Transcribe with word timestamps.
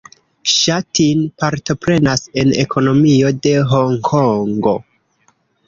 Ŝa 0.51 0.77
Tin 0.99 1.19
partoprenas 1.43 2.23
en 2.43 2.55
ekonomio 2.63 3.33
de 3.45 3.55
Honkongo. 3.75 4.77